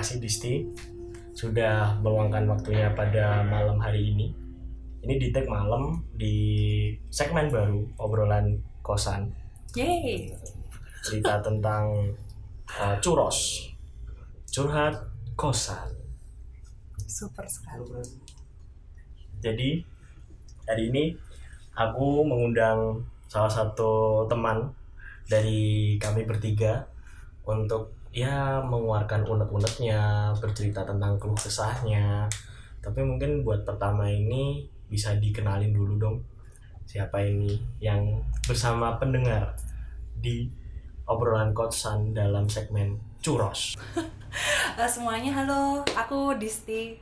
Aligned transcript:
kasih 0.00 0.16
Disti 0.16 0.64
sudah 1.36 2.00
meluangkan 2.00 2.48
waktunya 2.48 2.88
pada 2.96 3.44
malam 3.44 3.76
hari 3.76 4.16
ini. 4.16 4.32
Ini 5.04 5.20
di 5.20 5.28
tag 5.28 5.44
malam 5.44 6.00
di 6.16 6.36
segmen 7.12 7.52
baru 7.52 7.84
obrolan 8.00 8.56
kosan 8.80 9.28
Yeay. 9.76 10.32
cerita 11.04 11.44
tentang 11.44 12.16
uh, 12.80 12.96
curos 13.04 13.68
curhat 14.48 14.96
kosan. 15.36 15.92
Super 17.04 17.44
sekali. 17.44 18.00
Jadi 19.44 19.84
hari 20.64 20.88
ini 20.88 21.12
aku 21.76 22.24
mengundang 22.24 23.04
salah 23.28 23.52
satu 23.52 24.24
teman 24.32 24.64
dari 25.28 26.00
kami 26.00 26.24
bertiga 26.24 26.88
untuk 27.44 27.99
ya 28.10 28.58
mengeluarkan 28.66 29.22
unek-uneknya, 29.26 30.34
bercerita 30.38 30.82
tentang 30.82 31.18
keluh 31.18 31.38
kesahnya. 31.38 32.26
Tapi 32.82 33.00
mungkin 33.06 33.46
buat 33.46 33.62
pertama 33.62 34.10
ini 34.10 34.66
bisa 34.90 35.14
dikenalin 35.14 35.70
dulu 35.70 35.94
dong 35.98 36.16
siapa 36.90 37.22
ini 37.22 37.54
yang 37.78 38.18
bersama 38.50 38.98
pendengar 38.98 39.54
di 40.18 40.50
obrolan 41.06 41.54
kosan 41.54 42.10
dalam 42.10 42.50
segmen 42.50 42.98
curos. 43.22 43.74
Eh, 44.78 44.86
semuanya 44.86 45.42
halo, 45.42 45.82
aku 45.98 46.38
Disti. 46.38 46.94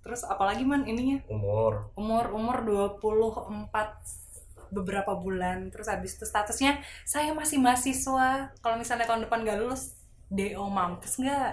Terus 0.00 0.24
apalagi 0.24 0.64
man 0.64 0.88
ininya? 0.88 1.20
Umur 1.28 1.92
Umur 1.92 2.32
umur 2.32 2.64
24 2.64 4.25
beberapa 4.70 5.14
bulan. 5.16 5.70
Terus 5.70 5.90
habis 5.90 6.16
itu 6.18 6.24
statusnya 6.24 6.80
saya 7.06 7.32
masih 7.32 7.58
mahasiswa. 7.58 8.50
Kalau 8.60 8.76
misalnya 8.76 9.06
tahun 9.06 9.26
depan 9.26 9.46
gak 9.46 9.58
lulus, 9.62 9.96
DO 10.32 10.64
mampus 10.66 11.22
nggak? 11.22 11.52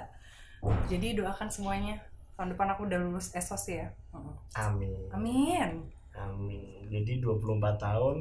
Jadi 0.90 1.20
doakan 1.20 1.50
semuanya. 1.52 2.00
Tahun 2.34 2.50
depan 2.56 2.74
aku 2.74 2.90
udah 2.90 3.00
lulus 3.00 3.30
ESOS 3.36 3.66
ya. 3.70 3.88
Heeh. 4.14 4.36
amin. 4.58 5.02
Amin. 5.14 5.72
Amin. 6.14 6.86
Jadi 6.90 7.22
24 7.22 7.78
tahun 7.78 8.18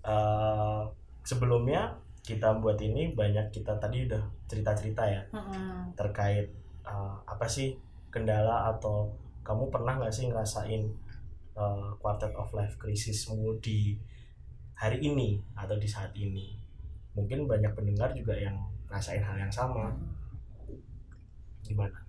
eh 0.00 0.82
sebelumnya 1.20 1.92
kita 2.24 2.56
buat 2.60 2.80
ini 2.80 3.12
banyak 3.12 3.52
kita 3.52 3.76
tadi 3.76 4.08
udah 4.08 4.22
cerita-cerita 4.48 5.02
ya 5.04 5.22
Heeh. 5.32 5.92
terkait 5.96 6.48
eh, 6.84 7.14
apa 7.28 7.46
sih 7.48 7.76
kendala 8.08 8.72
atau 8.72 9.12
kamu 9.44 9.72
pernah 9.72 9.96
nggak 10.00 10.14
sih 10.14 10.28
ngerasain 10.28 10.82
eh, 11.56 11.88
quarter 12.00 12.32
of 12.36 12.52
life 12.56 12.76
krisismu 12.80 13.56
di 13.60 13.96
hari 14.80 14.96
ini 15.04 15.36
atau 15.52 15.76
di 15.76 15.84
saat 15.84 16.16
ini? 16.16 16.56
Mungkin 17.12 17.44
banyak 17.44 17.76
pendengar 17.76 18.16
juga 18.16 18.32
yang 18.32 18.56
ngerasain 18.88 19.20
hal 19.20 19.36
yang 19.36 19.52
sama. 19.52 19.92
Gimana? 21.60 22.00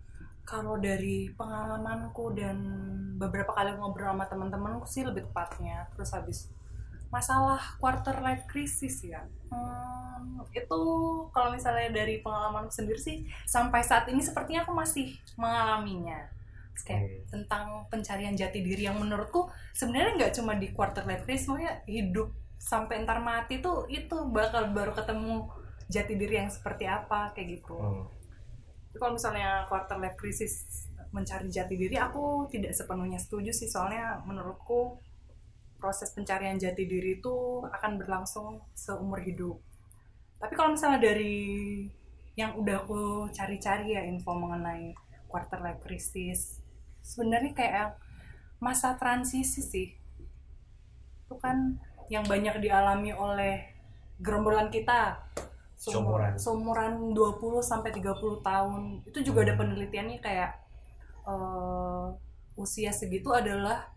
Kalau 0.48 0.80
dari 0.80 1.28
pengalamanku 1.36 2.32
dan 2.32 2.58
beberapa 3.20 3.52
kali 3.52 3.76
ngobrol 3.76 4.16
sama 4.16 4.26
teman-temanku 4.26 4.88
sih 4.88 5.04
lebih 5.04 5.28
tepatnya. 5.28 5.86
Terus 5.94 6.16
habis 6.16 6.40
masalah 7.12 7.60
quarter 7.78 8.24
life 8.24 8.48
crisis 8.48 9.04
ya. 9.04 9.20
Hmm, 9.52 10.40
itu 10.56 10.82
kalau 11.36 11.52
misalnya 11.52 11.92
dari 11.92 12.24
pengalamanku 12.24 12.72
sendiri 12.72 12.98
sih 12.98 13.28
sampai 13.44 13.84
saat 13.84 14.08
ini 14.08 14.24
sepertinya 14.24 14.64
aku 14.64 14.72
masih 14.72 15.12
mengalaminya. 15.36 16.24
Kayak 16.82 17.04
Hmm. 17.04 17.22
tentang 17.30 17.66
pencarian 17.94 18.34
jati 18.34 18.64
diri 18.66 18.90
yang 18.90 18.98
menurutku 18.98 19.46
sebenarnya 19.76 20.18
nggak 20.18 20.34
cuma 20.40 20.58
di 20.58 20.74
quarter 20.74 21.06
life 21.06 21.28
crisis, 21.28 21.46
maksudnya 21.46 21.84
hidup 21.86 22.34
sampai 22.62 23.02
ntar 23.02 23.18
mati 23.26 23.58
tuh 23.58 23.90
itu 23.90 24.14
bakal 24.30 24.70
baru 24.70 24.94
ketemu 24.94 25.50
jati 25.90 26.14
diri 26.14 26.46
yang 26.46 26.52
seperti 26.54 26.86
apa 26.86 27.34
kayak 27.34 27.58
gitu. 27.58 27.74
Hmm. 27.74 28.06
Kalau 28.94 29.18
misalnya 29.18 29.66
quarter 29.66 29.98
life 29.98 30.16
crisis 30.20 30.86
mencari 31.10 31.50
jati 31.50 31.74
diri, 31.76 31.98
aku 31.98 32.46
tidak 32.54 32.78
sepenuhnya 32.78 33.18
setuju 33.18 33.50
sih. 33.50 33.68
Soalnya 33.68 34.22
menurutku 34.24 35.02
proses 35.82 36.14
pencarian 36.14 36.62
jati 36.62 36.86
diri 36.86 37.18
itu 37.18 37.66
akan 37.66 37.98
berlangsung 37.98 38.62
seumur 38.78 39.20
hidup. 39.26 39.58
Tapi 40.38 40.54
kalau 40.54 40.78
misalnya 40.78 41.02
dari 41.02 41.34
yang 42.38 42.56
udah 42.56 42.86
aku 42.86 43.28
cari-cari 43.34 43.98
ya 43.98 44.06
info 44.06 44.32
mengenai 44.38 44.96
quarter 45.28 45.60
life 45.60 45.82
crisis, 45.84 46.62
sebenarnya 47.02 47.52
kayak 47.58 47.90
masa 48.62 48.96
transisi 48.96 49.60
sih. 49.66 49.90
Itu 51.26 51.36
kan 51.42 51.82
yang 52.12 52.24
banyak 52.28 52.56
dialami 52.60 53.12
oleh 53.16 53.56
gerombolan 54.20 54.68
kita 54.70 55.18
Seumuran. 55.82 56.34
seumuran 56.38 56.94
20 57.18 57.64
sampai 57.64 57.90
30 57.90 58.46
tahun 58.46 58.82
itu 59.10 59.20
juga 59.26 59.40
ada 59.50 59.54
Hmm. 59.56 59.62
penelitiannya 59.66 60.20
kayak 60.22 60.52
eh, 61.26 62.06
usia 62.58 62.92
segitu 62.94 63.30
adalah 63.34 63.90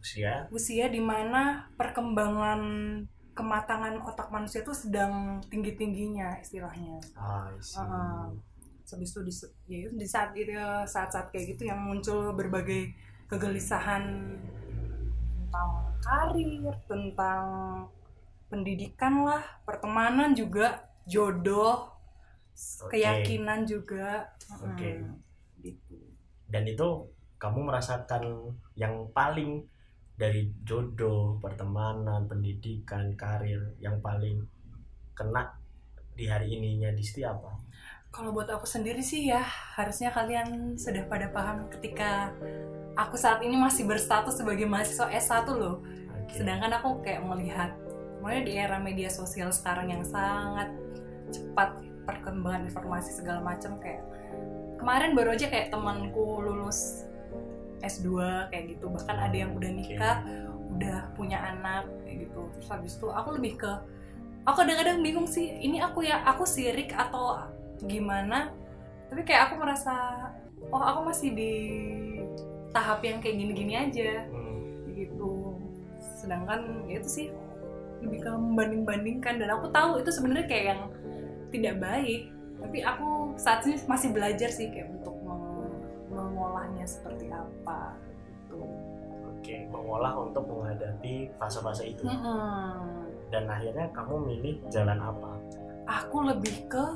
Usia 0.00 0.32
usia 0.54 0.86
di 0.86 1.02
mana 1.02 1.66
perkembangan 1.80 2.60
kematangan 3.36 3.94
otak 4.06 4.28
manusia 4.30 4.62
itu 4.64 4.72
sedang 4.72 5.42
tinggi 5.50 5.72
tingginya 5.76 6.38
istilahnya 6.40 6.96
ah. 7.18 8.30
Habis 8.86 9.10
itu 9.10 9.20
di, 9.26 9.32
ya 9.66 9.78
itu 9.82 9.92
di 9.98 10.06
saat 10.06 10.30
itu 10.38 10.54
saat-saat 10.86 11.34
kayak 11.34 11.58
gitu 11.58 11.66
yang 11.66 11.82
muncul 11.82 12.30
berbagai 12.38 12.94
kegelisahan 13.26 14.02
tentang 15.56 15.72
karir, 16.04 16.74
tentang 16.84 17.44
pendidikan 18.52 19.24
lah, 19.24 19.42
pertemanan 19.64 20.36
juga, 20.36 20.84
jodoh, 21.08 21.96
Oke. 22.84 22.92
keyakinan 23.00 23.64
juga. 23.64 24.36
Oke. 24.60 25.00
Mm, 25.00 25.16
Gitu. 25.64 25.96
dan 26.46 26.62
itu 26.68 27.10
kamu 27.42 27.72
merasakan 27.72 28.54
yang 28.78 29.08
paling 29.10 29.66
dari 30.14 30.46
jodoh, 30.62 31.40
pertemanan, 31.42 32.28
pendidikan, 32.28 33.16
karir 33.18 33.74
yang 33.82 33.98
paling 33.98 34.44
kena 35.16 35.58
di 36.14 36.28
hari 36.30 36.54
ininya 36.54 36.92
Disti 36.94 37.24
apa? 37.26 37.50
Kalau 38.16 38.32
buat 38.32 38.48
aku 38.48 38.64
sendiri 38.64 39.04
sih 39.04 39.28
ya 39.28 39.44
harusnya 39.76 40.08
kalian 40.08 40.80
sudah 40.80 41.04
pada 41.04 41.28
paham 41.28 41.68
ketika 41.68 42.32
aku 42.96 43.12
saat 43.20 43.44
ini 43.44 43.60
masih 43.60 43.84
berstatus 43.84 44.40
sebagai 44.40 44.64
mahasiswa 44.64 45.12
S1 45.12 45.44
loh. 45.52 45.84
Oke. 46.24 46.40
Sedangkan 46.40 46.72
aku 46.80 47.04
kayak 47.04 47.20
melihat 47.28 47.76
mulai 48.24 48.40
di 48.40 48.56
era 48.56 48.80
media 48.80 49.12
sosial 49.12 49.52
sekarang 49.52 49.92
yang 49.92 50.00
sangat 50.00 50.72
cepat 51.28 51.76
perkembangan 52.08 52.72
informasi 52.72 53.12
segala 53.20 53.44
macam 53.44 53.76
kayak 53.84 54.00
kemarin 54.80 55.12
baru 55.12 55.36
aja 55.36 55.52
kayak 55.52 55.68
temanku 55.68 56.40
lulus 56.40 57.04
S2 57.84 58.08
kayak 58.48 58.80
gitu 58.80 58.88
bahkan 58.88 59.20
ada 59.20 59.36
yang 59.36 59.52
udah 59.52 59.68
nikah 59.68 60.24
udah 60.72 61.12
punya 61.12 61.36
anak 61.52 61.84
kayak 62.08 62.26
gitu 62.26 62.48
terus 62.56 62.68
habis 62.72 62.96
itu 62.96 63.12
aku 63.12 63.28
lebih 63.36 63.60
ke 63.60 63.72
aku 64.48 64.56
kadang-kadang 64.64 65.04
bingung 65.04 65.28
sih 65.28 65.52
ini 65.60 65.82
aku 65.82 66.06
ya 66.06 66.22
aku 66.24 66.48
sirik 66.48 66.94
atau 66.96 67.55
gimana 67.84 68.52
tapi 69.06 69.22
kayak 69.22 69.50
aku 69.50 69.54
merasa 69.62 69.94
oh 70.70 70.82
aku 70.82 71.00
masih 71.12 71.30
di 71.36 71.52
tahap 72.74 73.00
yang 73.00 73.22
kayak 73.22 73.36
gini-gini 73.40 73.74
aja. 73.78 74.26
Hmm, 74.28 74.92
gitu. 74.92 75.56
Sedangkan 76.20 76.84
ya 76.90 77.00
itu 77.00 77.08
sih 77.08 77.26
lebih 78.02 78.26
ke 78.26 78.30
membanding-bandingkan. 78.30 79.40
Dan 79.40 79.48
aku 79.56 79.70
tahu 79.70 80.02
itu 80.02 80.10
sebenarnya 80.12 80.46
kayak 80.50 80.64
yang 80.74 80.80
tidak 81.54 81.74
baik. 81.80 82.28
Tapi 82.60 82.78
aku 82.82 83.36
saat 83.38 83.64
ini 83.64 83.78
masih 83.86 84.10
belajar 84.12 84.50
sih 84.50 84.68
kayak 84.68 84.90
untuk 84.90 85.16
meng- 85.22 85.80
mengolahnya 86.12 86.84
seperti 86.84 87.30
apa 87.30 87.94
gitu. 88.26 88.60
Oke, 89.30 89.56
mengolah 89.70 90.12
untuk 90.18 90.44
menghadapi 90.50 91.30
fase-fase 91.38 91.94
itu. 91.94 92.02
Mm-mm. 92.02 93.06
Dan 93.30 93.46
akhirnya 93.46 93.86
kamu 93.94 94.14
milih 94.26 94.56
jalan 94.68 94.98
apa? 94.98 95.38
aku 95.86 96.26
lebih 96.26 96.66
ke 96.66 96.86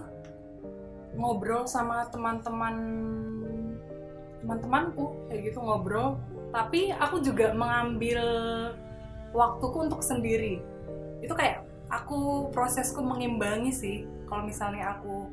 ngobrol 1.15 1.67
sama 1.67 2.07
teman-teman 2.11 2.77
teman-temanku 4.41 5.29
kayak 5.29 5.53
gitu 5.53 5.59
ngobrol. 5.61 6.17
Tapi 6.51 6.91
aku 6.91 7.23
juga 7.23 7.55
mengambil 7.55 8.21
waktuku 9.31 9.87
untuk 9.87 10.03
sendiri. 10.03 10.59
Itu 11.23 11.37
kayak 11.37 11.62
aku 11.93 12.51
prosesku 12.51 12.99
mengimbangi 12.99 13.71
sih 13.71 13.97
kalau 14.27 14.47
misalnya 14.47 14.99
aku 14.99 15.31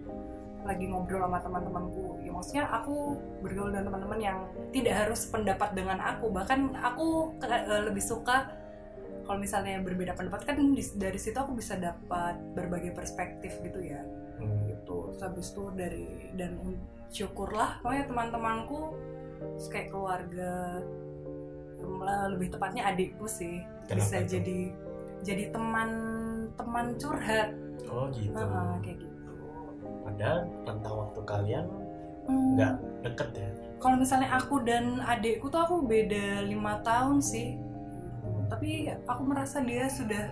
lagi 0.68 0.86
ngobrol 0.86 1.26
sama 1.26 1.40
teman-temanku. 1.42 2.22
Ya 2.22 2.32
maksudnya 2.36 2.66
aku 2.70 3.18
bergaul 3.42 3.72
dengan 3.74 3.90
teman-teman 3.90 4.20
yang 4.20 4.38
tidak 4.76 5.08
harus 5.08 5.26
pendapat 5.32 5.74
dengan 5.74 5.98
aku. 6.04 6.30
Bahkan 6.30 6.76
aku 6.78 7.08
eh, 7.42 7.84
lebih 7.88 8.04
suka 8.04 8.52
kalau 9.28 9.44
misalnya 9.44 9.84
berbeda 9.84 10.16
pendapat 10.16 10.48
kan 10.48 10.56
dari 10.96 11.20
situ 11.20 11.36
aku 11.36 11.52
bisa 11.52 11.76
dapat 11.76 12.40
berbagai 12.56 12.96
perspektif 12.96 13.60
gitu 13.60 13.84
ya 13.84 14.00
Hmm, 14.38 14.58
gitu 14.66 14.98
terus 15.10 15.20
habis 15.20 15.48
itu 15.50 15.64
dari 15.74 16.08
dan 16.34 16.52
syukurlah 17.10 17.82
pokoknya 17.82 18.06
teman-temanku 18.06 18.94
kayak 19.68 19.90
keluarga 19.90 20.82
lebih 22.28 22.50
tepatnya 22.50 22.84
adikku 22.86 23.26
sih 23.26 23.62
Kenapa 23.86 23.98
bisa 23.98 24.16
tuh? 24.18 24.28
jadi 24.30 24.60
jadi 25.20 25.44
teman 25.50 25.90
teman 26.54 26.94
curhat 26.96 27.50
Oh 27.88 28.12
gitu. 28.12 28.34
Heeh, 28.34 28.72
kayak 28.82 28.98
gitu 29.00 29.32
padahal 30.04 30.38
tentang 30.64 30.94
waktu 30.98 31.22
kalian 31.24 31.66
Hmm. 32.28 32.60
nggak 32.60 32.74
deket 33.02 33.30
ya 33.34 33.50
kalau 33.80 33.96
misalnya 33.96 34.28
aku 34.30 34.60
dan 34.60 35.00
adikku 35.00 35.48
tuh 35.48 35.64
aku 35.64 35.80
beda 35.82 36.44
lima 36.44 36.84
tahun 36.84 37.24
sih 37.24 37.56
tapi 38.48 38.84
aku 39.08 39.22
merasa 39.24 39.64
dia 39.64 39.88
sudah 39.88 40.28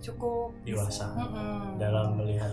cukup 0.00 0.56
Dewasa. 0.64 1.12
Mm-mm. 1.12 1.76
dalam 1.76 2.16
melihat 2.16 2.48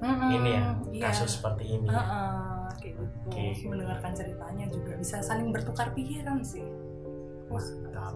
Mm-mm. 0.00 0.30
ini 0.32 0.50
ya 0.50 0.62
Iya. 0.90 1.04
kasus 1.06 1.38
seperti 1.38 1.64
ini 1.70 1.86
ya. 1.86 1.96
Heeh, 1.96 2.64
kayak 2.74 2.94
gitu 2.96 3.26
Oke. 3.26 3.44
mendengarkan 3.68 4.12
ceritanya 4.12 4.66
juga 4.68 4.92
bisa 4.96 5.16
saling 5.20 5.48
bertukar 5.50 5.92
pikiran 5.92 6.40
sih 6.40 6.64
Mantap. 7.46 8.14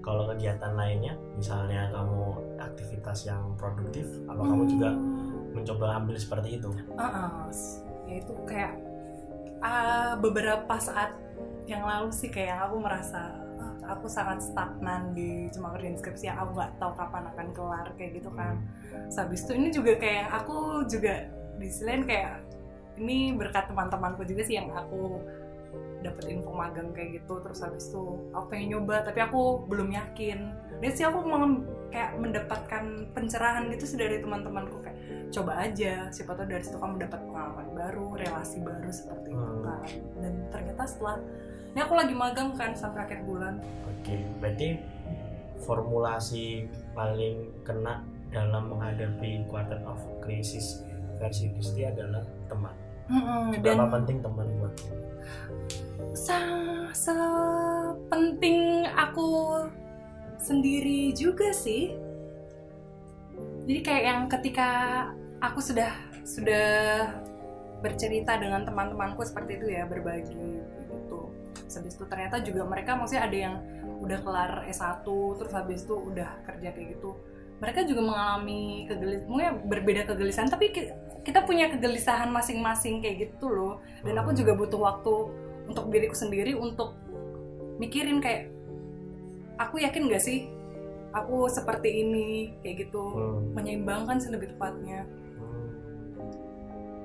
Kalau 0.00 0.28
kegiatan 0.28 0.72
lainnya, 0.72 1.16
misalnya 1.34 1.90
kamu 1.90 2.20
aktivitas 2.58 3.24
yang 3.24 3.56
produktif, 3.56 4.06
apa 4.24 4.38
kamu 4.38 4.64
juga 4.68 4.90
Hmm. 4.92 5.50
mencoba 5.50 5.96
ambil 5.96 6.14
seperti 6.14 6.60
itu? 6.60 6.70
Heeh, 6.92 7.30
ya 8.06 8.14
itu 8.20 8.32
kayak 8.44 8.72
ah, 9.58 10.14
beberapa 10.14 10.76
saat 10.76 11.16
yang 11.64 11.82
lalu 11.82 12.12
sih 12.12 12.28
kayak 12.28 12.68
aku 12.68 12.78
merasa 12.78 13.34
aku 13.86 14.06
sangat 14.10 14.42
stagnan 14.42 15.14
di 15.14 15.46
cuma 15.54 15.72
kerjaan 15.74 15.96
skripsi. 15.96 16.28
Yang 16.28 16.38
aku 16.42 16.50
nggak 16.58 16.72
tahu 16.82 16.92
kapan 16.98 17.24
akan 17.34 17.46
kelar 17.54 17.88
kayak 17.94 18.12
gitu 18.18 18.30
kan. 18.34 18.54
Terus 19.08 19.16
habis 19.18 19.40
itu 19.46 19.52
ini 19.54 19.68
juga 19.70 19.92
kayak 19.98 20.26
aku 20.42 20.56
juga 20.90 21.14
di 21.56 21.66
sisi 21.70 21.84
lain 21.86 22.02
kayak 22.04 22.34
ini 22.96 23.36
berkat 23.36 23.68
teman-temanku 23.68 24.24
juga 24.24 24.42
sih 24.44 24.56
yang 24.56 24.72
aku 24.72 25.20
dapet 26.04 26.24
info 26.28 26.52
magang 26.52 26.92
kayak 26.92 27.22
gitu. 27.22 27.40
Terus 27.40 27.58
habis 27.62 27.88
itu 27.88 28.02
aku 28.32 28.46
pengen 28.52 28.76
nyoba 28.76 29.04
tapi 29.04 29.20
aku 29.22 29.64
belum 29.66 29.92
yakin. 29.92 30.38
Dan 30.82 30.90
sih 30.92 31.04
aku 31.08 31.24
mau 31.24 31.40
kayak 31.88 32.18
mendapatkan 32.20 32.84
pencerahan 33.16 33.70
gitu 33.72 33.84
sih 33.88 33.98
dari 33.98 34.20
teman-temanku. 34.20 34.82
Kayak 34.84 34.98
coba 35.32 35.52
aja 35.58 36.06
siapa 36.14 36.38
tahu 36.38 36.46
dari 36.46 36.62
situ 36.62 36.78
kamu 36.78 37.02
dapat 37.02 37.20
pengalaman 37.24 37.68
baru 37.74 38.06
relasi 38.14 38.62
baru 38.62 38.90
seperti 38.92 39.28
itu 39.32 39.40
Hmm. 39.42 39.64
kan. 39.64 39.88
Dan 40.22 40.32
ternyata 40.52 40.82
setelah 40.86 41.18
ini 41.76 41.84
aku 41.84 41.92
lagi 41.92 42.16
magang 42.16 42.56
kan 42.56 42.72
sampai 42.72 43.04
akhir 43.04 43.20
bulan 43.28 43.60
Oke, 43.84 44.16
berarti 44.40 44.80
formulasi 45.60 46.72
paling 46.96 47.52
kena 47.68 48.00
dalam 48.32 48.72
menghadapi 48.72 49.44
quarter 49.44 49.76
of 49.84 50.00
crisis 50.24 50.80
versi 51.20 51.52
Kristi 51.52 51.84
adalah 51.84 52.24
teman. 52.48 52.72
dan 53.60 53.60
Berapa 53.60 53.92
penting 54.00 54.24
teman 54.24 54.48
buat 54.56 54.72
sa- 56.16 56.88
sepenting 56.96 58.88
aku 58.96 59.60
sendiri 60.40 61.12
juga 61.12 61.52
sih. 61.52 61.92
Jadi 63.68 63.80
kayak 63.84 64.04
yang 64.06 64.20
ketika 64.32 64.70
aku 65.44 65.60
sudah 65.60 65.92
sudah 66.24 67.10
bercerita 67.84 68.40
dengan 68.40 68.64
teman-temanku 68.64 69.20
seperti 69.26 69.60
itu 69.60 69.66
ya 69.76 69.84
berbagi. 69.84 70.62
Terus 71.64 71.74
habis 71.76 71.92
itu 71.96 72.04
ternyata 72.04 72.36
juga 72.42 72.62
mereka 72.64 72.94
maksudnya 72.94 73.24
ada 73.24 73.36
yang 73.36 73.54
udah 73.96 74.18
kelar 74.20 74.52
S1 74.68 75.06
terus 75.40 75.52
habis 75.52 75.80
itu 75.82 75.94
udah 75.94 76.28
kerja 76.44 76.68
kayak 76.70 76.98
gitu. 76.98 77.16
Mereka 77.56 77.88
juga 77.88 78.04
mengalami 78.04 78.84
kegelis, 78.84 79.24
mungkin 79.24 79.64
berbeda 79.64 80.04
kegelisahan 80.04 80.52
tapi 80.52 80.68
ki- 80.70 80.92
kita 81.24 81.48
punya 81.48 81.72
kegelisahan 81.72 82.28
masing-masing 82.28 83.00
kayak 83.00 83.32
gitu 83.32 83.48
loh. 83.48 83.80
Dan 84.04 84.20
aku 84.20 84.36
juga 84.36 84.52
butuh 84.52 84.76
waktu 84.76 85.14
untuk 85.66 85.88
diriku 85.88 86.14
sendiri 86.14 86.52
untuk 86.52 86.94
mikirin 87.76 88.20
kayak 88.20 88.52
aku 89.56 89.80
yakin 89.80 90.06
gak 90.06 90.20
sih 90.20 90.48
aku 91.10 91.48
seperti 91.48 92.04
ini 92.04 92.54
kayak 92.60 92.86
gitu 92.86 93.02
Hmm. 93.02 93.56
menyeimbangkan 93.56 94.20
sih 94.20 94.28
lebih 94.28 94.52
tepatnya 94.52 95.04
Hmm. 95.04 95.25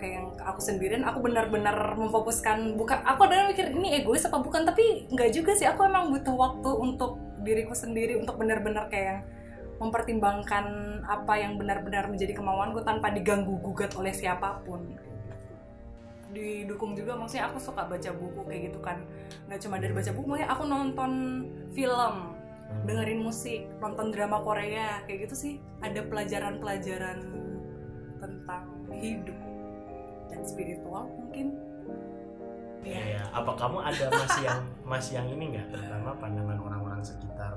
Kayak 0.01 0.13
yang 0.17 0.27
aku 0.41 0.59
sendirian 0.65 1.05
aku 1.05 1.21
benar-benar 1.21 1.93
memfokuskan 1.93 2.73
bukan 2.73 3.05
aku 3.05 3.29
ada 3.29 3.45
mikir 3.45 3.69
ini 3.69 4.01
egois 4.01 4.25
apa 4.25 4.41
bukan 4.41 4.65
tapi 4.65 5.05
nggak 5.13 5.29
juga 5.29 5.53
sih 5.53 5.69
aku 5.69 5.85
emang 5.85 6.09
butuh 6.09 6.33
waktu 6.33 6.69
untuk 6.73 7.21
diriku 7.45 7.77
sendiri 7.77 8.17
untuk 8.17 8.41
benar-benar 8.41 8.89
kayak 8.89 9.05
yang 9.05 9.21
mempertimbangkan 9.81 10.65
apa 11.09 11.33
yang 11.41 11.57
benar-benar 11.57 12.05
menjadi 12.05 12.37
kemauanku 12.37 12.85
tanpa 12.85 13.09
diganggu 13.09 13.57
gugat 13.65 13.97
oleh 13.97 14.13
siapa 14.13 14.61
pun. 14.61 14.93
Didukung 16.31 16.93
juga 16.93 17.17
maksudnya 17.17 17.49
aku 17.49 17.57
suka 17.57 17.89
baca 17.89 18.09
buku 18.13 18.45
kayak 18.45 18.61
gitu 18.69 18.79
kan. 18.79 19.01
Nggak 19.49 19.59
cuma 19.65 19.81
dari 19.81 19.93
baca 19.97 20.11
buku 20.13 20.25
maksudnya 20.29 20.49
aku 20.53 20.63
nonton 20.69 21.11
film 21.73 22.15
dengerin 22.85 23.19
musik, 23.25 23.67
nonton 23.81 24.13
drama 24.13 24.39
Korea, 24.45 25.01
kayak 25.09 25.27
gitu 25.27 25.35
sih. 25.35 25.53
Ada 25.81 26.05
pelajaran-pelajaran 26.07 27.19
tentang 28.21 28.63
hidup 29.01 29.35
dan 30.31 30.41
spiritual 30.47 31.05
mungkin. 31.19 31.53
Iya, 32.81 33.21
ya. 33.21 33.23
apa 33.29 33.53
kamu 33.53 33.77
ada 33.77 34.09
masih 34.09 34.41
yang 34.41 34.61
masih 34.81 35.13
yang 35.21 35.27
ini 35.29 35.43
nggak? 35.53 35.67
Terutama 35.69 36.17
pandangan 36.17 36.57
orang-orang 36.57 37.01
sekitar 37.05 37.53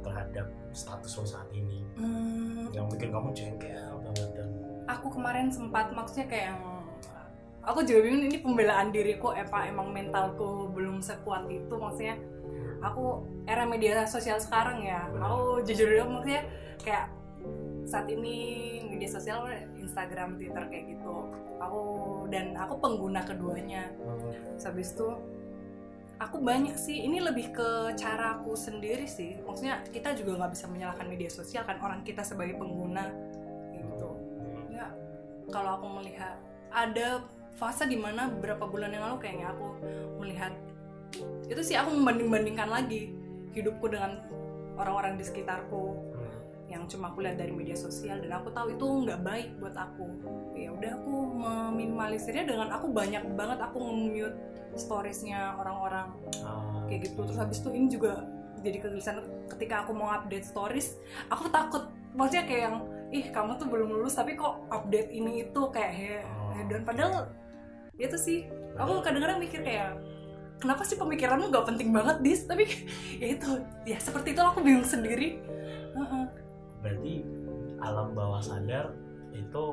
terhadap 0.00 0.46
statusmu 0.72 1.24
saat 1.28 1.48
ini. 1.52 1.84
Hmm, 2.00 2.72
yang 2.72 2.88
bikin 2.88 3.12
kamu 3.12 3.28
jengkel 3.36 3.92
banget 4.00 4.28
dan 4.40 4.48
aku 4.88 5.12
kemarin 5.12 5.48
sempat 5.52 5.92
maksudnya 5.92 6.28
kayak 6.28 6.46
yang 6.52 6.62
aku 7.64 7.80
juga 7.84 8.00
bingung 8.04 8.24
ini 8.28 8.38
pembelaan 8.40 8.88
diriku 8.92 9.32
apa 9.32 9.68
emang 9.68 9.92
mentalku 9.92 10.68
belum 10.72 11.00
sekuat 11.00 11.48
itu 11.48 11.72
maksudnya 11.76 12.20
aku 12.84 13.24
era 13.48 13.64
media 13.64 14.04
sosial 14.04 14.36
sekarang 14.40 14.84
ya. 14.84 15.08
Aku 15.20 15.64
jujur 15.64 15.88
aja 15.88 16.04
maksudnya 16.04 16.42
kayak 16.80 17.08
saat 17.84 18.08
ini 18.08 18.80
media 18.88 19.08
sosial 19.08 19.44
Instagram 19.76 20.40
Twitter 20.40 20.64
kayak 20.68 20.96
gitu. 20.96 21.28
Aku 21.60 21.82
dan 22.32 22.56
aku 22.56 22.80
pengguna 22.80 23.22
keduanya. 23.22 23.92
Terus 24.56 24.64
habis 24.64 24.88
itu 24.96 25.08
aku 26.18 26.40
banyak 26.40 26.76
sih. 26.80 27.04
Ini 27.04 27.20
lebih 27.20 27.52
ke 27.52 27.70
caraku 27.94 28.56
sendiri 28.56 29.04
sih. 29.04 29.38
Maksudnya 29.44 29.84
kita 29.92 30.16
juga 30.16 30.44
nggak 30.44 30.52
bisa 30.56 30.66
menyalahkan 30.68 31.06
media 31.06 31.30
sosial 31.30 31.62
kan 31.68 31.78
orang 31.84 32.00
kita 32.02 32.24
sebagai 32.24 32.56
pengguna. 32.56 33.12
Gitu. 33.70 34.10
Ya 34.72 34.88
kalau 35.52 35.78
aku 35.80 35.86
melihat 36.00 36.40
ada 36.74 37.22
fase 37.54 37.86
di 37.86 37.94
mana 37.94 38.26
beberapa 38.26 38.66
bulan 38.66 38.90
yang 38.90 39.06
lalu 39.06 39.22
kayaknya 39.22 39.54
aku 39.54 39.66
melihat 40.18 40.52
itu 41.46 41.62
sih 41.62 41.78
aku 41.78 41.94
membanding-bandingkan 41.94 42.66
lagi 42.66 43.14
hidupku 43.54 43.86
dengan 43.86 44.18
orang-orang 44.74 45.14
di 45.14 45.22
sekitarku 45.22 46.13
yang 46.84 46.92
cuma 46.92 47.08
aku 47.08 47.24
lihat 47.24 47.40
dari 47.40 47.48
media 47.48 47.72
sosial 47.72 48.20
dan 48.20 48.28
aku 48.36 48.52
tahu 48.52 48.76
itu 48.76 48.84
nggak 48.84 49.24
baik 49.24 49.48
buat 49.56 49.72
aku. 49.72 50.04
Ya 50.52 50.68
udah 50.68 51.00
aku 51.00 51.14
meminimalisirnya 51.32 52.44
dengan 52.44 52.68
aku 52.76 52.92
banyak 52.92 53.24
banget 53.32 53.56
aku 53.64 53.80
nge-mute 53.80 54.36
storiesnya 54.76 55.56
orang-orang 55.56 56.12
Ah, 56.44 56.84
kayak 56.84 57.08
gitu. 57.08 57.24
Terus 57.24 57.40
habis 57.40 57.64
itu 57.64 57.70
ini 57.72 57.88
juga 57.88 58.28
jadi 58.60 58.84
kegelisahan 58.84 59.24
ketika 59.48 59.88
aku 59.88 59.96
mau 59.96 60.12
update 60.12 60.44
stories 60.44 61.00
aku 61.32 61.48
takut. 61.48 61.88
Maksudnya 62.12 62.44
kayak 62.44 62.62
yang 62.68 62.76
ih 63.16 63.26
kamu 63.32 63.56
tuh 63.56 63.66
belum 63.72 63.88
lulus 63.96 64.20
tapi 64.20 64.36
kok 64.36 64.68
update 64.68 65.08
ini 65.08 65.48
itu 65.48 65.60
kayak 65.72 65.92
he, 65.96 66.20
Oh, 66.36 66.52
dan 66.68 66.84
padahal 66.84 67.32
itu 67.96 68.16
sih 68.20 68.38
aku 68.76 69.00
kadang-kadang 69.00 69.40
mikir 69.40 69.64
kayak 69.64 69.96
kenapa 70.60 70.84
sih 70.84 71.00
pemikiranmu 71.00 71.48
gak 71.48 71.64
penting 71.64 71.96
banget 71.96 72.20
dis? 72.20 72.44
Tapi 72.44 72.68
ya 73.24 73.40
itu 73.40 73.48
ya 73.88 73.96
seperti 73.96 74.36
itu 74.36 74.44
aku 74.44 74.60
bingung 74.60 74.84
sendiri. 74.84 75.40
Berarti 76.84 77.14
alam 77.80 78.12
bawah 78.12 78.38
sadar 78.38 78.92
itu 79.32 79.64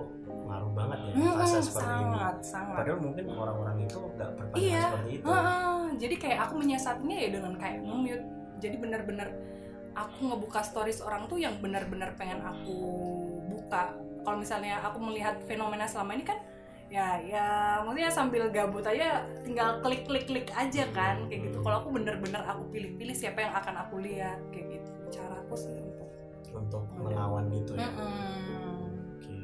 ngaruh 0.41 0.71
banget 0.73 0.97
ya 1.05 1.13
Mm-mm, 1.13 1.37
fase 1.37 1.59
seperti 1.61 1.85
ini. 1.85 2.01
sangat 2.01 2.35
sangat. 2.41 2.77
Padahal 2.81 2.99
mungkin 2.99 3.25
orang-orang 3.29 3.77
itu 3.79 3.97
nggak 4.09 4.29
berpandangan 4.33 4.57
Iya. 4.63 4.83
seperti 4.89 5.09
itu. 5.13 5.25
Heeh, 5.27 5.79
jadi 5.99 6.15
kayak 6.17 6.39
aku 6.41 6.53
menyiasatinya 6.57 7.17
ya 7.17 7.29
dengan 7.29 7.53
kayak 7.55 7.77
nge-mute. 7.79 8.25
Jadi 8.57 8.75
benar-benar 8.77 9.27
aku 9.93 10.17
ngebuka 10.23 10.61
stories 10.61 10.99
orang 10.99 11.27
tuh 11.27 11.37
yang 11.37 11.53
benar-benar 11.59 12.15
pengen 12.15 12.41
aku 12.41 12.73
buka. 13.45 13.93
Kalau 14.21 14.37
misalnya 14.39 14.81
aku 14.81 14.97
melihat 14.97 15.37
fenomena 15.45 15.85
selama 15.85 16.15
ini 16.15 16.23
kan 16.23 16.39
ya 16.87 17.21
ya 17.21 17.45
maksudnya 17.81 18.11
sambil 18.11 18.51
gabut 18.51 18.83
aja 18.83 19.23
tinggal 19.41 19.79
klik 19.79 20.03
klik 20.03 20.25
klik 20.25 20.49
aja 20.51 20.83
kan 20.89 21.27
kayak 21.27 21.47
gitu. 21.47 21.61
Kalau 21.61 21.79
aku 21.79 21.89
bener-bener 21.91 22.41
aku 22.43 22.65
pilih-pilih 22.67 23.13
siapa 23.13 23.39
yang 23.41 23.53
akan 23.53 23.75
aku 23.77 24.01
lihat 24.01 24.41
kayak 24.49 24.79
gitu. 24.79 24.89
Caraku 25.11 25.53
sih 25.55 25.77
untuk 26.51 26.83
untuk 26.91 27.07
melawan 27.07 27.47
itu 27.51 27.73
ya 27.75 27.87
Mm-mm. 27.87 28.89
Oke. 29.17 29.37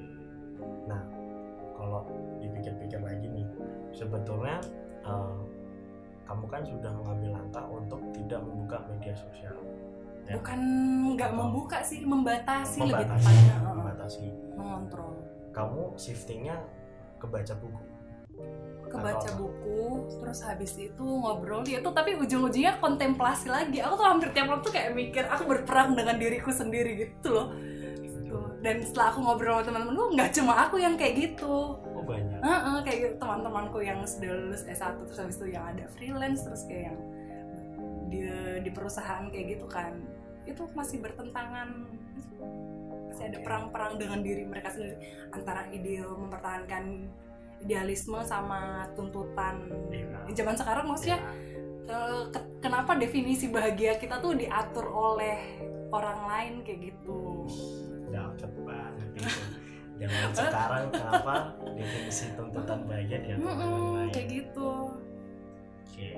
Nah, 0.89 1.01
kalau 1.77 2.01
dipikir-pikir 2.41 2.99
lagi 2.99 3.27
nih, 3.29 3.47
sebetulnya 3.93 4.57
eh, 5.05 5.39
kamu 6.27 6.45
kan 6.51 6.61
sudah 6.67 6.91
mengambil 6.91 7.39
langkah 7.39 7.65
untuk 7.71 8.01
tidak 8.11 8.43
membuka 8.43 8.77
media 8.91 9.15
sosial. 9.15 9.55
Ya. 10.27 10.35
bukan 10.35 10.59
nggak 11.15 11.31
membuka 11.31 11.79
sih 11.87 12.03
membatasi, 12.03 12.83
lebih 12.83 12.99
membatasi, 12.99 13.23
tepatnya 13.23 13.55
Heeh. 13.55 13.75
membatasi. 13.79 14.25
mengontrol 14.59 15.11
Kamu 15.55 15.95
shiftingnya 15.95 16.59
ke 17.15 17.25
baca 17.31 17.53
buku. 17.55 17.81
Atau- 19.03 19.37
buku 19.37 19.81
terus 20.21 20.39
habis 20.43 20.73
itu 20.79 21.05
ngobrol 21.05 21.61
ya 21.67 21.79
tuh 21.83 21.93
tapi 21.93 22.15
ujung-ujungnya 22.17 22.79
kontemplasi 22.81 23.47
lagi. 23.51 23.83
Aku 23.83 23.99
tuh 23.99 24.07
hampir 24.07 24.31
tiap 24.31 24.49
waktu 24.49 24.63
tuh 24.65 24.73
kayak 24.73 24.91
mikir 24.95 25.23
aku 25.27 25.43
berperang 25.45 25.93
dengan 25.93 26.15
diriku 26.17 26.49
sendiri 26.49 26.97
gitu 26.97 27.29
loh. 27.33 27.47
Gitu. 28.27 28.39
dan 28.59 28.83
setelah 28.83 29.15
aku 29.15 29.19
ngobrol 29.23 29.63
sama 29.63 29.79
teman-teman 29.79 29.95
gue 29.95 30.07
nggak 30.19 30.31
cuma 30.35 30.53
aku 30.67 30.75
yang 30.83 30.99
kayak 30.99 31.15
gitu. 31.15 31.79
Oh 31.79 32.03
banyak. 32.03 32.43
Heeh, 32.43 32.77
kayak 32.83 32.97
gitu. 32.99 33.13
Teman-temanku 33.23 33.79
yang 33.79 34.03
sudah 34.03 34.31
lulus 34.35 34.67
S1 34.67 34.99
terus 34.99 35.15
habis 35.15 35.39
itu 35.39 35.55
yang 35.55 35.63
ada 35.71 35.87
freelance 35.95 36.43
terus 36.43 36.67
kayak 36.67 36.91
yang 36.91 36.99
di, 38.11 38.19
di 38.67 38.71
perusahaan 38.75 39.31
kayak 39.31 39.55
gitu 39.55 39.65
kan. 39.71 39.95
Itu 40.43 40.67
masih 40.75 40.99
bertentangan. 40.99 41.87
Masih 43.07 43.23
ada 43.31 43.39
perang-perang 43.39 43.95
dengan 43.95 44.19
diri 44.19 44.43
mereka 44.43 44.75
sendiri. 44.75 44.99
Antara 45.31 45.71
ide 45.71 46.03
mempertahankan 46.03 46.83
idealisme 47.59 48.19
sama 48.21 48.59
tuntutan 48.93 49.57
Iya. 49.87 50.19
di 50.23 50.33
zaman 50.33 50.53
sekarang 50.53 50.85
maksudnya 50.85 51.19
eh, 51.83 52.23
ke- 52.29 52.47
kenapa 52.59 52.93
definisi 52.93 53.47
bahagia 53.47 53.95
kita 53.95 54.17
tuh 54.17 54.33
diatur 54.33 54.85
oleh 54.85 55.63
orang 55.87 56.19
lain 56.25 56.53
kayak 56.61 56.91
gitu 56.91 57.47
dapet 58.07 58.51
banget 58.59 59.09
itu 59.15 59.41
Zaman 59.97 60.29
sekarang 60.29 60.85
kenapa 60.91 61.33
definisi 61.73 62.29
tuntutan 62.31 62.85
bahagia 62.85 63.17
diatur 63.19 63.49
orang 63.49 63.57
Mm-mm, 63.57 63.95
lain 63.97 64.09
kayak 64.11 64.27
gitu 64.29 64.71
Oke. 65.87 66.09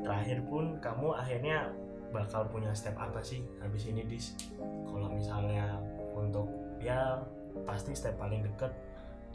Terakhir 0.00 0.38
pun 0.42 0.80
kamu 0.80 1.08
akhirnya 1.12 1.68
bakal 2.08 2.48
punya 2.48 2.72
step 2.72 2.96
apa 2.96 3.20
sih 3.20 3.44
habis 3.60 3.84
ini 3.84 4.02
dis? 4.02 4.32
Kalau 4.58 5.12
misalnya 5.12 5.76
untuk 6.10 6.48
ya 6.80 7.20
pasti 7.62 7.92
step 7.92 8.16
paling 8.16 8.40
deket 8.42 8.72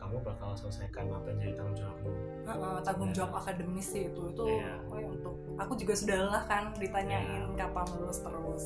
kamu 0.05 0.21
bakal 0.21 0.53
selesaikan 0.53 1.09
apa 1.09 1.33
yang 1.33 1.39
jadi 1.41 1.53
tanggung 1.57 1.77
jawabmu. 1.81 2.09
Heeh, 2.45 2.75
tanggung 2.85 3.09
jawab 3.09 3.31
akademis 3.41 3.87
sih 3.89 4.05
itu. 4.13 4.21
Itu 4.29 4.45
Iya. 4.45 4.77
pokoknya 4.85 5.07
untuk 5.17 5.33
aku 5.57 5.73
juga 5.81 5.93
sudah 5.97 6.15
lelah 6.29 6.43
kan 6.45 6.63
ditanyain 6.77 7.43
kapan 7.57 7.85
lulus 7.97 8.21
terus. 8.21 8.63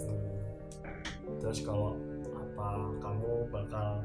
Terus 1.39 1.59
kalau 1.63 1.95
apa 2.35 2.67
kamu 2.99 3.31
bakal 3.55 4.03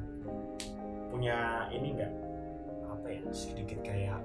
punya 1.11 1.67
ini 1.75 1.99
enggak 1.99 2.13
apa 2.87 3.07
ya 3.11 3.23
sedikit 3.35 3.83
kayak 3.83 4.23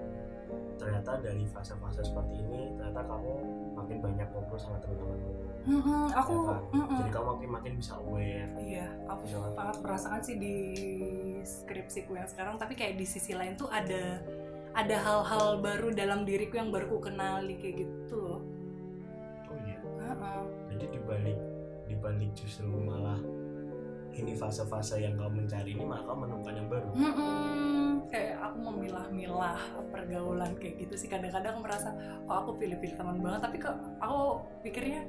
ternyata 0.77 1.17
dari 1.17 1.49
fase-fase 1.49 2.05
seperti 2.05 2.45
ini 2.45 2.77
ternyata 2.77 3.01
kamu 3.09 3.33
makin 3.79 3.97
banyak 3.99 4.27
ngobrol 4.29 4.57
sama 4.57 4.77
teman-temanmu. 4.79 5.31
Mm-mm, 5.59 6.05
aku 6.11 6.33
ya 6.33 6.41
kan? 6.45 6.61
mm-mm. 6.71 6.97
Jadi 6.97 7.09
kamu 7.11 7.27
makin 7.29 7.49
makin 7.51 7.73
bisa 7.75 7.93
aware. 7.95 8.49
iya 8.57 8.87
aku 9.05 9.23
Iya 9.25 9.37
kan? 9.37 9.51
sangat 9.53 9.77
merasakan 9.79 10.21
sih 10.21 10.35
di 10.35 10.55
skripsiku 11.41 12.11
yang 12.13 12.25
sekarang 12.25 12.55
tapi 12.55 12.73
kayak 12.73 12.95
di 12.95 13.05
sisi 13.05 13.31
lain 13.31 13.53
tuh 13.53 13.67
ada 13.67 14.23
ada 14.71 14.95
hal-hal 14.97 15.59
baru 15.59 15.91
dalam 15.91 16.23
diriku 16.23 16.55
yang 16.55 16.69
baru 16.69 16.87
ku 16.87 16.99
kenali 16.99 17.57
kayak 17.57 17.75
gitu 17.79 18.15
loh 18.17 18.41
Oh 19.45 19.57
iya. 19.59 19.77
Heeh. 19.81 20.41
jadi 20.69 20.85
dibalik 20.91 21.39
dibalik 21.85 22.31
justru 22.33 22.69
malah 22.69 23.17
ini 24.19 24.33
fase-fase 24.35 24.99
yang 24.99 25.15
kau 25.15 25.31
mencari 25.31 25.71
ini 25.73 25.83
malah 25.83 26.03
kau 26.03 26.17
menemukan 26.17 26.53
yang 26.55 26.67
baru? 26.67 26.89
Mm-mm. 26.91 28.09
kayak 28.09 28.41
aku 28.41 28.57
memilah-milah 28.57 29.59
pergaulan 29.93 30.51
kayak 30.57 30.75
gitu 30.87 30.95
sih. 30.97 31.07
Kadang-kadang 31.07 31.61
merasa 31.61 31.93
kok 32.25 32.37
aku 32.45 32.57
pilih-pilih 32.57 32.95
teman 32.97 33.17
banget. 33.21 33.41
Tapi 33.47 33.57
kok 33.61 33.75
aku 34.01 34.19
pikirnya 34.65 35.05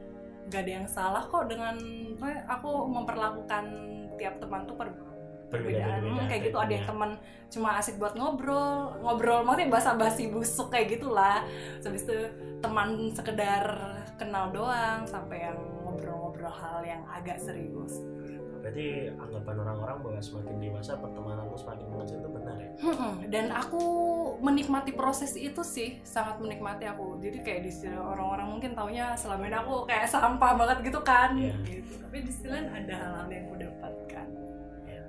nggak 0.51 0.61
ada 0.67 0.73
yang 0.83 0.87
salah 0.91 1.25
kok 1.27 1.47
dengan 1.47 1.79
apa, 2.19 2.29
aku 2.59 2.71
memperlakukan 2.91 3.65
tiap 4.19 4.35
teman 4.43 4.69
tuh 4.69 4.77
per- 4.77 5.09
perbedaan. 5.51 6.01
Hmm, 6.05 6.27
kayak 6.29 6.53
gitu. 6.53 6.59
Ada 6.61 6.73
yang 6.77 6.87
teman 6.87 7.11
cuma 7.51 7.69
asik 7.83 7.99
buat 7.99 8.15
ngobrol 8.15 8.95
ngobrol 9.03 9.43
maksudnya 9.43 9.75
basa-basi 9.75 10.31
busuk 10.31 10.71
kayak 10.71 11.01
gitulah. 11.01 11.43
Habis 11.83 12.07
itu 12.07 12.19
teman 12.61 13.11
sekedar 13.17 13.65
kenal 14.21 14.53
doang 14.53 15.09
sampai 15.09 15.49
yang 15.49 15.59
ngobrol-ngobrol 15.81 16.53
hal 16.53 16.85
yang 16.85 17.03
agak 17.09 17.41
serius 17.41 17.99
berarti 18.61 18.87
anggapan 19.17 19.57
orang-orang 19.59 19.97
bahwa 20.05 20.21
semakin 20.21 20.57
dewasa 20.61 20.93
pertemananmu 20.97 21.57
semakin 21.57 21.87
mengecil 21.89 22.17
itu 22.21 22.29
benar 22.29 22.57
ya 22.57 22.71
Mm-mm. 22.85 23.13
dan 23.33 23.47
aku 23.51 23.83
menikmati 24.39 24.93
proses 24.93 25.33
itu 25.35 25.65
sih 25.65 25.97
sangat 26.05 26.37
menikmati 26.39 26.85
aku 26.85 27.17
jadi 27.19 27.41
kayak 27.41 27.61
di 27.65 27.73
orang-orang 27.97 28.53
mungkin 28.53 28.77
taunya 28.77 29.17
selama 29.17 29.49
ini 29.49 29.57
aku 29.57 29.89
kayak 29.89 30.07
sampah 30.07 30.53
banget 30.55 30.79
gitu 30.85 31.01
kan 31.01 31.33
Iya. 31.35 31.57
gitu 31.65 31.93
tapi 32.01 32.17
di 32.21 32.31
sini 32.31 32.49
lain 32.53 32.69
ada 32.69 32.95
hal-hal 32.95 33.29
yang 33.29 33.45
aku 33.49 33.57
dapatkan 33.59 34.27
Ya. 34.85 35.05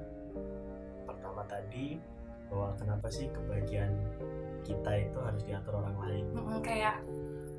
pertama 1.03 1.41
tadi 1.43 1.99
bahwa 2.47 2.69
kenapa 2.75 3.07
sih 3.07 3.27
kebahagiaan 3.31 3.91
kita 4.61 4.91
itu 4.95 5.17
harus 5.19 5.41
diatur 5.43 5.73
orang 5.75 5.95
lain 5.99 6.23
Mm-mm, 6.31 6.59
kayak 6.63 7.03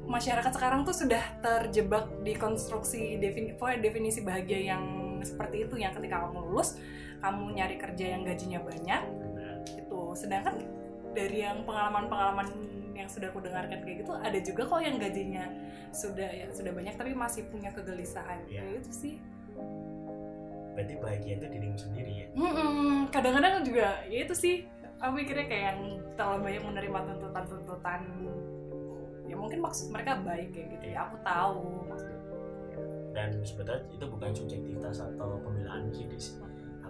masyarakat 0.03 0.51
sekarang 0.51 0.83
tuh 0.83 0.95
sudah 0.95 1.23
terjebak 1.39 2.11
di 2.23 2.35
konstruksi 2.35 3.17
defini 3.17 3.55
definisi 3.79 4.21
bahagia 4.21 4.75
yang 4.75 4.83
seperti 5.25 5.67
itu 5.67 5.75
yang 5.79 5.95
ketika 5.97 6.27
kamu 6.27 6.43
lulus 6.51 6.79
kamu 7.23 7.55
nyari 7.55 7.77
kerja 7.79 8.19
yang 8.19 8.23
gajinya 8.27 8.61
banyak 8.63 9.03
itu 9.79 10.01
sedangkan 10.19 10.59
dari 11.13 11.45
yang 11.45 11.63
pengalaman-pengalaman 11.63 12.49
yang 12.93 13.09
sudah 13.09 13.33
aku 13.33 13.41
dengarkan 13.41 13.81
kayak 13.81 14.05
gitu 14.05 14.13
ada 14.13 14.39
juga 14.41 14.63
kok 14.69 14.81
yang 14.85 14.97
gajinya 15.01 15.45
sudah 15.93 16.29
ya 16.29 16.47
sudah 16.49 16.73
banyak 16.73 16.97
tapi 16.97 17.13
masih 17.13 17.45
punya 17.53 17.69
kegelisahan. 17.73 18.49
Iya. 18.49 18.65
kayak 18.65 18.75
itu 18.81 18.93
sih. 18.93 19.15
Berarti 20.73 20.95
bahagia 21.05 21.33
itu 21.37 21.47
dirimu 21.53 21.77
sendiri 21.77 22.13
ya? 22.17 22.27
Mm-mm, 22.33 23.13
kadang-kadang 23.13 23.61
juga 23.61 24.01
ya 24.09 24.19
itu 24.25 24.33
sih. 24.33 24.65
Aku 25.05 25.13
mikirnya 25.19 25.47
kayak 25.51 25.65
yang 25.75 25.81
terlalu 26.17 26.39
banyak 26.49 26.63
menerima 26.65 26.99
tuntutan-tuntutan. 27.13 28.01
Ya 29.29 29.35
mungkin 29.37 29.61
maksud 29.61 29.93
mereka 29.93 30.17
baik 30.25 30.57
kayak 30.57 30.69
gitu 30.81 30.87
ya. 30.97 30.99
Aku 31.11 31.17
tahu 31.21 31.85
maksudnya 31.93 32.12
sebetulnya 33.41 33.81
itu 33.89 34.05
bukan 34.05 34.31
subjektivitas 34.37 35.01
atau 35.01 35.41
pembelaan 35.41 35.89
sih 35.95 36.05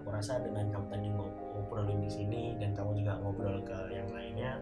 aku 0.03 0.11
rasa 0.11 0.43
dengan 0.43 0.67
kamu 0.67 0.87
tadi 0.91 1.09
mau 1.15 1.31
ngobrolin 1.55 2.03
di 2.03 2.11
sini 2.11 2.43
dan 2.59 2.75
kamu 2.75 2.99
juga 2.99 3.23
ngobrol 3.23 3.63
ke 3.63 3.79
yang 3.95 4.11
lainnya 4.11 4.59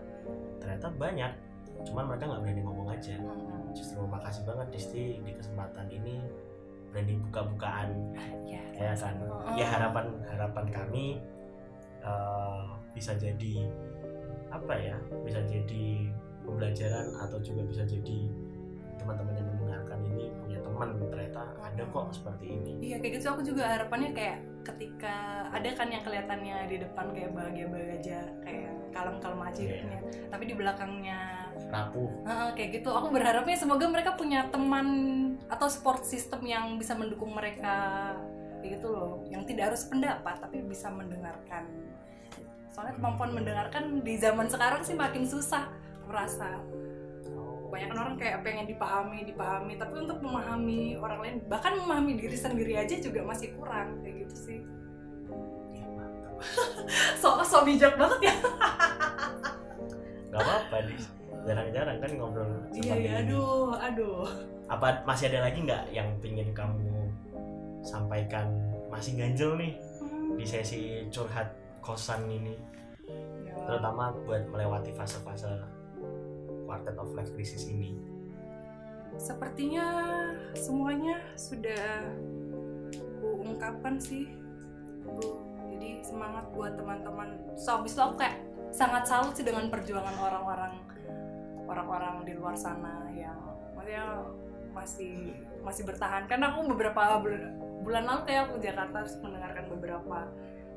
ternyata 0.61 0.93
banyak. 1.01 1.33
Cuman 1.81 2.13
mereka 2.13 2.29
nggak 2.29 2.43
berani 2.45 2.61
ngomong 2.61 2.89
aja. 2.93 3.17
Justru 3.73 4.05
makasih 4.05 4.45
banget 4.45 4.69
Disti 4.69 5.17
di 5.25 5.33
kesempatan 5.33 5.89
ini 5.89 6.21
berani 6.93 7.17
buka-bukaan. 7.25 7.89
Ya, 8.45 8.61
ya 8.77 8.93
kan? 8.93 9.17
Ya 9.57 9.65
harapan 9.65 10.13
harapan 10.29 10.67
kami 10.69 11.25
eh, 12.05 12.65
bisa 12.93 13.17
jadi 13.17 13.65
apa 14.51 14.75
ya 14.77 14.99
bisa 15.25 15.41
jadi 15.47 16.11
pembelajaran 16.43 17.07
atau 17.17 17.39
juga 17.41 17.63
bisa 17.65 17.87
jadi 17.87 18.29
teman-teman 18.99 19.39
yang 19.39 19.49
mendengarkan 19.57 19.99
ini 20.11 20.27
teman 20.81 21.13
ternyata 21.13 21.43
ada 21.61 21.83
kok 21.93 22.07
seperti 22.09 22.45
ini. 22.57 22.73
Iya 22.81 22.97
kayak 23.05 23.13
gitu. 23.21 23.27
Aku 23.37 23.43
juga 23.45 23.69
harapannya 23.69 24.17
kayak 24.17 24.39
ketika 24.65 25.45
ada 25.53 25.69
kan 25.77 25.93
yang 25.93 26.01
kelihatannya 26.01 26.57
di 26.73 26.77
depan 26.81 27.07
kayak 27.13 27.31
bahagia-bahagia 27.37 27.97
aja 28.01 28.21
kayak 28.41 28.73
kalem-kalem 28.97 29.41
aja 29.45 29.61
Iya. 29.61 29.69
hidupnya. 29.69 29.99
Tapi 30.33 30.43
di 30.49 30.55
belakangnya 30.57 31.19
rapuh. 31.69 32.11
Heeh, 32.25 32.49
kayak 32.57 32.71
gitu. 32.81 32.91
Aku 32.97 33.13
berharapnya 33.13 33.57
semoga 33.61 33.85
mereka 33.93 34.17
punya 34.17 34.49
teman 34.49 34.87
atau 35.53 35.69
support 35.69 36.09
system 36.09 36.41
yang 36.49 36.81
bisa 36.81 36.97
mendukung 36.97 37.37
mereka. 37.37 38.17
Kayak 38.65 38.81
gitu 38.81 38.89
loh. 38.89 39.21
Yang 39.29 39.53
tidak 39.53 39.65
harus 39.73 39.83
pendapat 39.85 40.37
tapi 40.41 40.65
bisa 40.65 40.89
mendengarkan. 40.89 41.69
Soalnya 42.73 42.97
kemampuan 42.97 43.37
mendengarkan 43.37 44.01
di 44.01 44.17
zaman 44.17 44.49
sekarang 44.49 44.81
sih 44.81 44.97
makin 44.97 45.29
susah 45.29 45.69
aku 46.11 46.90
banyak 47.71 47.91
orang 47.91 48.15
kayak 48.15 48.43
pengen 48.43 48.67
dipahami 48.67 49.23
dipahami 49.23 49.75
tapi 49.75 49.95
untuk 49.97 50.19
memahami 50.19 50.99
orang 50.99 51.19
lain 51.23 51.37
bahkan 51.47 51.73
memahami 51.73 52.19
diri 52.19 52.35
sendiri 52.35 52.75
aja 52.77 52.99
juga 52.99 53.23
masih 53.23 53.55
kurang 53.55 54.03
kayak 54.03 54.27
gitu 54.27 54.37
sih. 54.37 54.59
So 57.17 57.41
so 57.45 57.63
bijak 57.63 57.95
banget 57.95 58.33
ya. 58.33 58.35
Nggak 60.31 60.41
apa-apa 60.41 60.77
Dis 60.87 61.05
jarang-jarang 61.41 61.97
kan 61.99 62.11
ngobrol 62.13 62.51
iya 62.71 62.93
seperti 62.93 63.01
iya 63.01 63.13
ini. 63.17 63.21
aduh 63.25 63.73
aduh. 63.77 64.25
Apa 64.67 65.03
masih 65.03 65.33
ada 65.33 65.49
lagi 65.49 65.59
nggak 65.63 65.85
yang 65.91 66.09
pingin 66.21 66.51
kamu 66.53 67.11
sampaikan? 67.83 68.47
Masih 68.89 69.15
ganjel 69.17 69.55
nih 69.57 69.73
Hmm, 70.01 70.33
di 70.35 70.49
sesi 70.49 70.81
curhat 71.13 71.53
kosan 71.81 72.25
ini. 72.27 72.57
Ya. 73.45 73.53
terutama 73.67 74.15
buat 74.25 74.47
melewati 74.49 74.95
fase-fase 74.95 75.51
quartet 76.71 76.95
of 77.03 77.11
life 77.19 77.35
crisis 77.35 77.67
ini 77.67 77.99
Sepertinya 79.19 79.87
semuanya 80.55 81.19
sudah 81.35 82.07
kuungkapkan 83.19 83.99
sih, 83.99 84.31
Bu. 85.03 85.43
Jadi 85.67 86.01
semangat 86.07 86.47
buat 86.55 86.79
teman-teman. 86.79 87.59
So, 87.59 87.83
itu 87.83 87.99
kayak 87.99 88.39
sangat 88.71 89.11
salut 89.11 89.35
sih 89.35 89.43
dengan 89.43 89.67
perjuangan 89.67 90.15
orang-orang 90.15 90.79
orang-orang 91.67 92.23
di 92.23 92.39
luar 92.39 92.55
sana 92.55 93.11
yang 93.11 93.35
maksudnya 93.75 94.25
masih 94.71 95.35
masih 95.67 95.83
bertahan. 95.85 96.31
Karena 96.31 96.55
aku 96.55 96.71
beberapa 96.71 97.19
bul- 97.19 97.51
bulan 97.83 98.07
lalu 98.07 98.31
kayak 98.31 98.41
aku 98.47 98.63
Jakarta 98.63 99.05
terus 99.05 99.19
mendengarkan 99.19 99.67
beberapa 99.75 100.19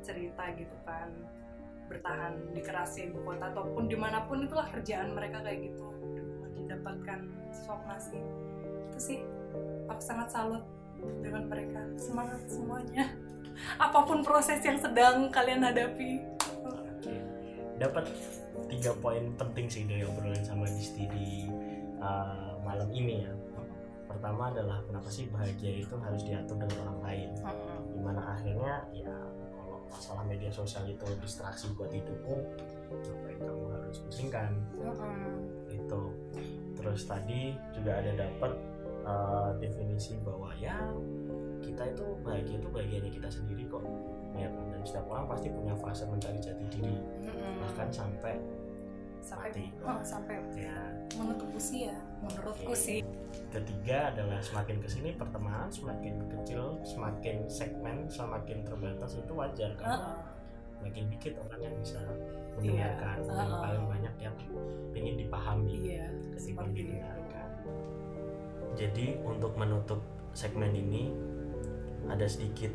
cerita 0.04 0.42
gitu 0.58 0.76
kan 0.84 1.08
bertahan 1.88 2.56
di 2.56 2.60
kerasnya 2.64 3.12
ibu 3.12 3.20
kota 3.22 3.52
ataupun 3.52 3.86
di 3.86 3.96
mana 3.96 4.24
pun 4.24 4.44
itulah 4.44 4.66
kerjaan 4.72 5.12
mereka 5.12 5.44
kayak 5.44 5.70
gitu. 5.70 5.84
Mendapatkan 6.56 7.18
suap 7.52 7.80
nasi. 7.84 8.18
Itu 8.90 8.98
sih 8.98 9.18
aku 9.88 10.00
sangat 10.00 10.32
salut 10.32 10.64
dengan 11.20 11.48
mereka. 11.48 11.80
Semangat 12.00 12.40
semuanya. 12.48 13.12
Apa 13.84 14.02
pun 14.02 14.24
proses 14.26 14.58
yang 14.64 14.80
sedang 14.80 15.30
kalian 15.30 15.62
hadapi. 15.62 16.24
Dapat 17.74 18.06
tiga 18.70 18.94
poin 19.02 19.34
penting 19.34 19.66
sih 19.66 19.82
dari 19.84 20.06
obrolan 20.06 20.42
sama 20.46 20.66
Disti 20.70 21.04
di 21.10 21.50
uh, 21.98 22.58
malam 22.62 22.88
ini 22.90 23.26
ya. 23.26 23.32
Pertama 24.06 24.48
adalah 24.54 24.78
kenapa 24.86 25.10
sih 25.10 25.26
bahagia 25.28 25.82
itu 25.82 25.94
harus 25.98 26.22
diatur 26.22 26.56
dengan 26.56 26.86
orang 26.86 27.00
lain? 27.02 27.28
Di 27.92 28.00
mana 28.00 28.22
akhirnya 28.38 28.74
ya 28.94 29.14
masalah 29.90 30.24
media 30.26 30.50
sosial 30.52 30.84
itu 30.88 31.06
distraksi 31.20 31.70
buat 31.74 31.90
hidupmu 31.90 32.36
ngapain 32.94 33.38
kamu 33.40 33.64
harus 33.74 33.98
pusingkan 34.06 34.52
Mm-mm. 34.78 35.42
itu 35.72 36.02
terus 36.78 37.00
tadi 37.08 37.56
juga 37.74 37.98
ada 37.98 38.12
dapat 38.28 38.52
uh, 39.04 39.50
definisi 39.58 40.18
bahwa 40.22 40.52
ya 40.56 40.76
kita 41.64 41.90
itu 41.90 42.04
bahagia 42.22 42.56
itu 42.60 42.68
bahagianya 42.68 43.10
kita 43.10 43.28
sendiri 43.32 43.64
kok 43.66 43.82
ya 44.36 44.50
kan? 44.50 44.64
dan 44.70 44.80
setiap 44.84 45.06
orang 45.08 45.26
pasti 45.30 45.48
punya 45.48 45.74
fase 45.78 46.04
mencari 46.06 46.38
jati 46.38 46.64
diri 46.68 46.96
Mm-mm. 47.24 47.52
bahkan 47.64 47.88
sampai 47.90 48.36
sampai 49.24 49.48
mati. 49.56 49.64
oh, 49.80 50.00
sampai 50.04 50.36
ya 50.52 50.76
menutup 51.16 51.48
usia 51.56 51.96
menurutku 52.20 52.72
Oke. 52.76 52.76
sih 52.76 52.98
ketiga 53.48 54.12
adalah 54.12 54.38
semakin 54.44 54.76
ke 54.84 54.88
sini 54.88 55.10
pertemanan 55.16 55.72
semakin 55.72 56.14
kecil 56.28 56.76
semakin 56.84 57.48
segmen 57.48 58.04
semakin 58.12 58.60
terbatas 58.68 59.16
itu 59.16 59.32
wajar 59.32 59.72
karena 59.80 59.96
Heeh. 59.96 60.20
makin 60.84 61.04
dikit 61.08 61.34
orang 61.40 61.60
yang 61.64 61.74
bisa 61.80 62.00
mendengarkan 62.60 63.16
Iya, 63.18 63.32
dan 63.32 63.48
uh-uh. 63.48 63.62
paling 63.64 63.84
banyak 63.88 64.14
yang 64.20 64.36
ingin 64.92 65.14
dipahami 65.24 65.74
iya 65.80 66.06
ketimbang 66.36 66.70
didengarkan 66.76 67.48
jadi 68.76 69.06
untuk 69.24 69.56
menutup 69.56 70.04
segmen 70.36 70.74
ini 70.76 71.14
ada 72.04 72.28
sedikit 72.28 72.74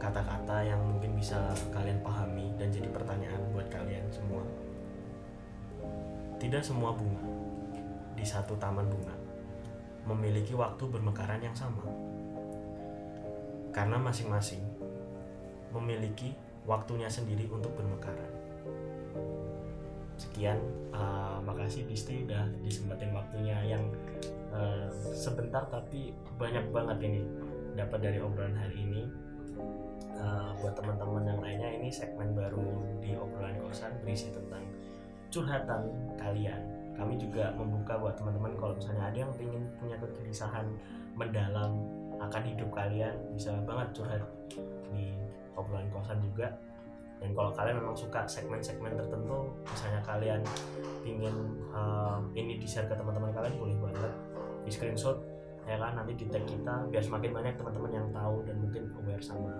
kata-kata 0.00 0.66
yang 0.66 0.80
mungkin 0.82 1.14
bisa 1.14 1.52
kalian 1.70 2.00
pahami 2.00 2.50
dan 2.56 2.72
jadi 2.72 2.88
pertanyaan 2.90 3.44
buat 3.52 3.68
kalian 3.68 4.08
semua 4.08 4.42
tidak 6.36 6.60
semua 6.60 6.92
bunga 6.92 7.24
di 8.16 8.24
satu 8.24 8.56
taman 8.56 8.88
bunga 8.88 9.16
memiliki 10.06 10.54
waktu 10.54 10.86
bermekaran 10.86 11.42
yang 11.42 11.56
sama. 11.56 11.82
Karena 13.74 14.00
masing-masing 14.00 14.62
memiliki 15.74 16.32
waktunya 16.64 17.10
sendiri 17.10 17.50
untuk 17.50 17.74
bermekaran. 17.76 18.32
Sekian 20.16 20.56
uh, 20.96 21.42
makasih 21.44 21.84
Disti 21.84 22.24
udah 22.24 22.48
disempatin 22.64 23.12
waktunya 23.12 23.76
yang 23.76 23.84
uh, 24.48 24.88
sebentar 25.12 25.68
tapi 25.68 26.16
banyak 26.40 26.72
banget 26.72 26.98
ini 27.04 27.20
dapat 27.76 28.00
dari 28.00 28.18
obrolan 28.22 28.56
hari 28.56 28.80
ini. 28.80 29.04
Uh, 30.16 30.56
buat 30.64 30.72
teman-teman 30.72 31.28
yang 31.28 31.40
lainnya 31.44 31.70
ini 31.76 31.92
segmen 31.92 32.32
baru 32.32 32.88
di 33.04 33.12
obrolan 33.12 33.60
kosan 33.60 33.92
berisi 34.00 34.32
tentang 34.32 34.64
curhatan 35.32 35.82
kalian. 36.16 36.60
Kami 36.96 37.20
juga 37.20 37.52
membuka 37.52 38.00
buat 38.00 38.16
teman-teman 38.16 38.56
kalau 38.56 38.72
misalnya 38.72 39.12
ada 39.12 39.18
yang 39.28 39.32
ingin 39.36 39.62
punya 39.76 39.96
kegelisahan 40.00 40.64
mendalam 41.12 41.84
akan 42.16 42.42
hidup 42.48 42.72
kalian 42.72 43.12
bisa 43.36 43.52
banget 43.68 43.92
curhat 43.92 44.22
di 44.88 45.12
obrolan 45.56 45.88
kosan 45.92 46.20
juga. 46.24 46.56
Dan 47.16 47.32
kalau 47.32 47.48
kalian 47.52 47.80
memang 47.80 47.96
suka 47.96 48.28
segmen-segmen 48.28 48.92
tertentu 48.92 49.48
misalnya 49.64 50.00
kalian 50.04 50.40
ingin 51.04 51.32
uh, 51.72 52.20
ini 52.36 52.60
di 52.60 52.68
share 52.68 52.88
ke 52.88 52.96
teman-teman 52.96 53.32
kalian 53.32 53.56
boleh 53.56 53.76
banget. 53.80 54.12
Di 54.64 54.70
screenshot 54.72 55.16
ya 55.66 55.76
kan 55.82 55.98
nanti 55.98 56.14
di 56.14 56.26
tag 56.30 56.46
kita 56.46 56.74
biar 56.94 57.02
semakin 57.02 57.30
banyak 57.34 57.54
teman-teman 57.58 57.90
yang 57.90 58.08
tahu 58.14 58.38
dan 58.46 58.56
mungkin 58.62 58.86
aware 59.02 59.18
sama 59.22 59.50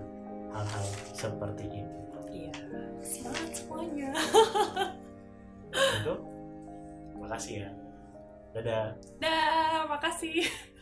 hal-hal 0.54 0.86
seperti 1.10 1.66
ini 1.66 1.82
iya 2.30 2.54
semangat 3.02 3.50
semuanya 3.50 4.10
itu 5.76 6.14
makasih 7.20 7.54
ya. 7.66 7.70
Dadah. 8.56 8.86
Dah 9.20 9.84
makasih 9.90 10.44